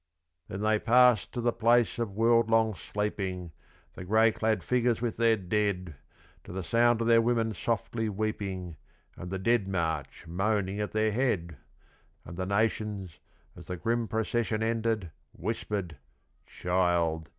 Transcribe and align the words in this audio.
Then 0.47 0.61
they 0.61 0.79
passed 0.79 1.31
to 1.33 1.41
the 1.41 1.53
place 1.53 1.99
of 1.99 2.15
world 2.17 2.49
long 2.49 2.73
sleeping, 2.73 3.51
The 3.93 4.03
grey 4.03 4.31
clad 4.31 4.63
figures 4.63 4.99
with 4.99 5.17
their 5.17 5.35
dead, 5.37 5.95
To 6.43 6.51
the 6.51 6.63
sound 6.63 7.01
of 7.01 7.07
their 7.07 7.21
women 7.21 7.53
softly 7.53 8.09
weeping 8.09 8.77
And 9.15 9.29
the 9.29 9.37
Dead 9.37 9.67
March 9.67 10.25
moaning 10.25 10.79
at 10.79 10.89
their 10.93 11.11
head: 11.11 11.55
And 12.25 12.35
the 12.35 12.47
Nations, 12.47 13.19
as 13.55 13.67
the 13.67 13.77
grim 13.77 14.07
procession 14.07 14.63
ended, 14.63 15.11
Whispered, 15.33 15.97
'Child! 16.47 17.29